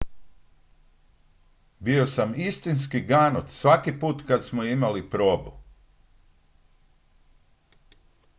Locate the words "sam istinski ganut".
2.13-3.49